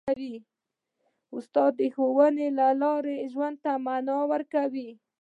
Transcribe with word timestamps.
استاد 1.35 1.71
د 1.79 1.81
ښوونې 1.93 2.47
له 2.59 2.67
لارې 2.81 3.15
ژوند 3.33 3.55
ته 3.63 3.71
مانا 3.85 4.17
ورکوي. 4.31 4.89